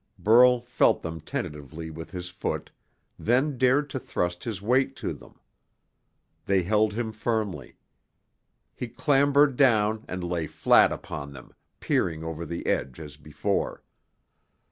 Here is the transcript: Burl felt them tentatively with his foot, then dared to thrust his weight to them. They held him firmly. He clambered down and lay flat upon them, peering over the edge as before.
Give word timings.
Burl 0.17 0.61
felt 0.61 1.03
them 1.03 1.19
tentatively 1.21 1.91
with 1.91 2.09
his 2.09 2.29
foot, 2.29 2.71
then 3.19 3.55
dared 3.59 3.87
to 3.91 3.99
thrust 3.99 4.45
his 4.45 4.59
weight 4.59 4.95
to 4.95 5.13
them. 5.13 5.39
They 6.47 6.63
held 6.63 6.93
him 6.93 7.11
firmly. 7.11 7.75
He 8.73 8.87
clambered 8.87 9.55
down 9.55 10.03
and 10.07 10.23
lay 10.23 10.47
flat 10.47 10.91
upon 10.91 11.33
them, 11.33 11.51
peering 11.79 12.23
over 12.23 12.47
the 12.47 12.65
edge 12.65 12.99
as 12.99 13.15
before. 13.15 13.83